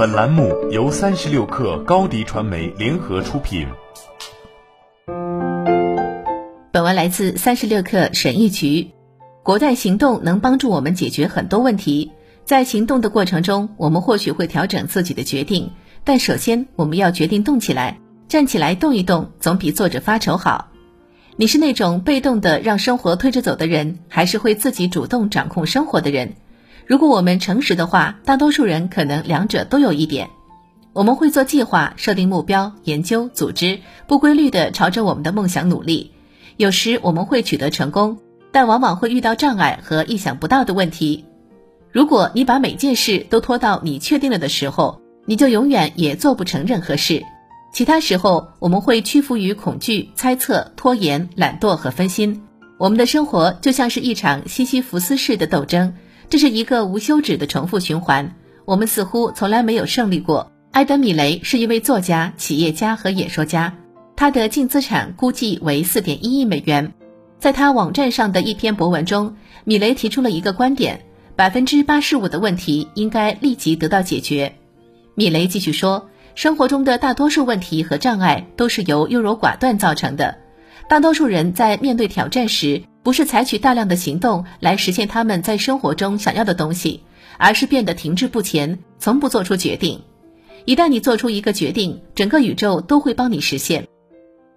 [0.00, 3.68] 本栏目由三十六氪高低传媒联合出品。
[6.72, 8.92] 本文来自三十六氪神译局。
[9.42, 12.12] 果断行动能帮助我们解决很多问题。
[12.46, 15.70] 在行动的过程中，我们或许会调整自己的决定，
[16.02, 20.68] 但首先我们要决定动起来，站起来动一动，总比坐着发愁好。
[21.36, 26.32] 你是那种被动的让生活推着走的人，还是会自己主动掌控生活的人？
[26.90, 30.28] 如果我们诚实的话，大多数人可能两者都有一点。
[30.92, 36.10] 我们会做计划、设定目标、研究、组织，不规律的朝着我们的梦想努力。
[36.56, 38.18] 有时我们会取得成功，
[38.50, 41.26] 但往往会遇到障碍和意想不到的问题。
[41.92, 47.22] 如果你把每件事都拖到你确定了的时候，你就永远也做不成任何事。
[47.72, 52.42] 其他时候，我们会屈服于恐惧、猜测、拖延、懒惰和分心。
[52.78, 55.94] 我们的生活就像是一场西西弗斯式的斗争。
[56.30, 60.52] 这是一个无休止的重复循环，我们似乎从来没有胜利过。
[60.70, 63.74] 埃德·米雷是一位作家、企业家和演说家，
[64.14, 66.92] 他的净资产估计为四点一亿美元。
[67.40, 71.00] 在他网站上的一篇博文中，米雷提出了一个观点：
[71.34, 74.54] 百分之八十五的问题应该立即得到解决。
[75.16, 80.38] 米雷继续说，生活中的大多数问题和障碍都是由优柔寡断造成的。
[80.88, 87.00] 大多数人在面对挑战时，不是采取大量的行动来实现他们在生活中想要的东西，
[87.38, 90.02] 而是变得停滞不前，从不做出决定。
[90.64, 93.88] 一旦你做出一个决定，整个宇宙都会帮你实现。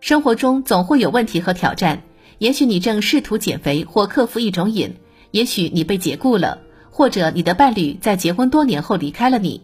[0.00, 2.02] 生活中总会有问题和挑战，
[2.36, 4.96] 也许你正试图减肥或克服一种瘾，
[5.30, 6.58] 也许你被解雇了，
[6.90, 9.62] 或者你的伴侣在结婚多年后离开了你。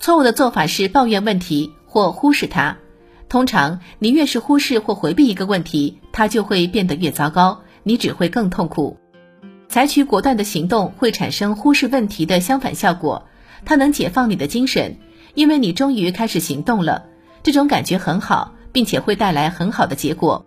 [0.00, 2.78] 错误的做法是抱怨问题或忽视它。
[3.28, 7.60] 通常，你越是忽视或回避一个问题，它就会变得越糟糕。
[7.88, 8.96] 你只会更痛苦。
[9.68, 13.28] 采取果断的行动会产生忽视问题的相反效果，
[13.64, 14.96] 它能解放你的精神，
[15.34, 17.04] 因为你终于开始行动了。
[17.44, 20.44] 这种感觉很好，并且会带来很好的结果。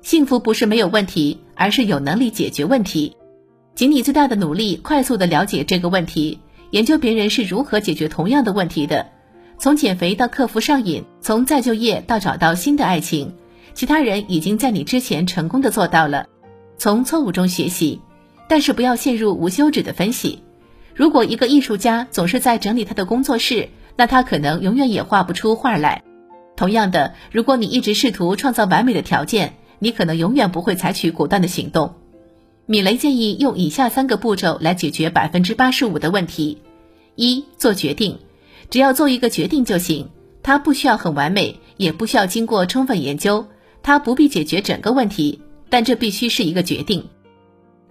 [0.00, 3.16] 幸福不是没有问题，而是有能力解决问题。
[3.74, 6.38] 尽你最大的努力，快速的了解这个问题，
[6.70, 9.08] 研究别人是如何解决同样的问题的。
[9.58, 13.34] 从减肥到克服上瘾，从再就业到找到新的爱情，
[13.74, 16.26] 其他人已经在你之前成功的做到了。
[16.80, 18.00] 从错误中学习，
[18.48, 20.38] 但是不要陷入无休止的分析。
[20.94, 26.02] 如果一个艺术家总是在整理他的工作室，那他可能永远也画不出画来。
[26.56, 31.96] 同样的，如果你一直试图创造完美的条件，你可能永远不会采取果断的行动。
[32.64, 36.62] 米雷建议用以下三个步骤来解决百分之八十五的问题：
[37.14, 38.20] 一、做决定，
[38.70, 40.08] 只要做一个决定就行，
[40.42, 43.44] 它不需要很完美，也不需要经过充分研究，
[43.82, 45.42] 它不必解决整个问题。
[45.70, 47.08] 但这必须是一个决定。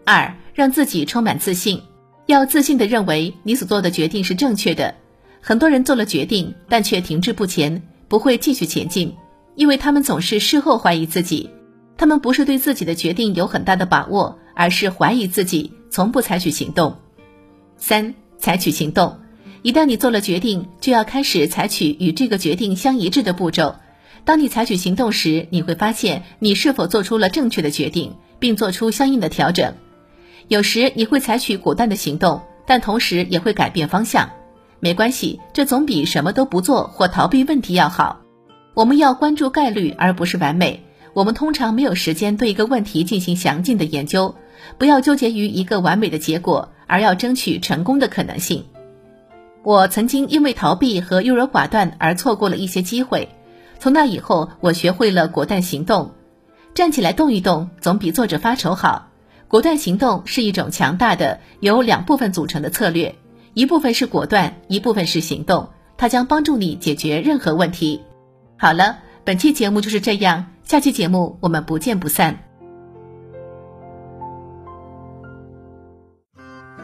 [0.06, 1.82] 二，让自己充满自信，
[2.28, 4.94] 要自信的认为你所做的决定是正确的。
[5.42, 9.16] 很多人做了决定，但却停滞不前，不会继续前进，
[9.56, 11.50] 因为他们总是事后怀疑自己。
[11.98, 16.98] 他们不是对自己的决定有很大的把握，而是怀疑自己，从不采取行动。
[17.78, 19.20] 三，采取行动。
[19.62, 23.76] 一旦你做了决定，就要开始采取与这个决定相一致的步骤。
[24.26, 29.74] 当你采取行动时，你会发现你是否做出了正确的决定，并做出相应的调整。
[30.48, 34.30] 有时你会采取果断的行动，但同时也会改变方向。
[34.80, 38.22] 没关系，这总比什么都不做或逃避问题要好。
[38.74, 40.84] 我们要关注概率，而不是完美。
[41.14, 44.36] 我们通常没有时间对一个问题进行详尽的研究。
[44.78, 48.66] 不要纠结于一个完美的结果，而要争取成功的可能性。
[49.64, 53.28] 我曾经因为逃避和优柔寡断而错过了一些机会。
[53.80, 56.12] 从那以后，我学会了果断行动，
[56.74, 59.08] 站起来动一动，总比坐着发愁好。
[59.48, 63.16] 果断行动是一种强大的由两部分组成的策略，
[63.54, 68.02] 一部分是果断，一部分是行动，它将帮助你解决任何问题。
[68.58, 72.38] 好了，本期节目就是这样，下期节目我们不见不散。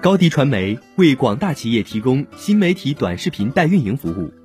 [0.02, 4.45] 高迪传媒为广大企业提供新媒体短视频代运营服务。